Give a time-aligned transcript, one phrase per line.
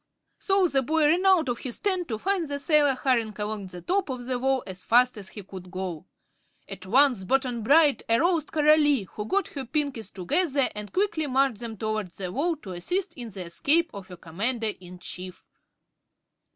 [0.39, 3.83] So the boy ran out of his tent to find the sailor hurrying along the
[3.83, 6.07] top of the wall as fast as he could go.
[6.67, 11.77] At once Button Bright aroused Coralie, who got her Pinkies together and quickly marched them
[11.77, 15.43] toward the wall to assist in the escape of her Commander in Chief.